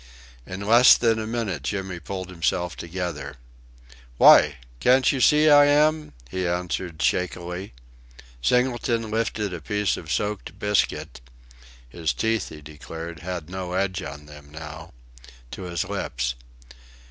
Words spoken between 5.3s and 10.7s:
I am?" he answered shakily. Singleton lifted a piece of soaked